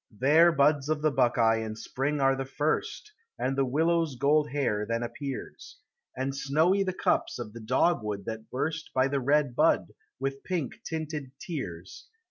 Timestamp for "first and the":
2.47-3.63